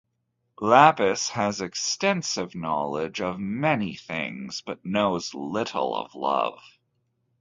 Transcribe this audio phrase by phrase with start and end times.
[0.59, 6.57] Lapis has extensive knowledge of many things but knows little of love.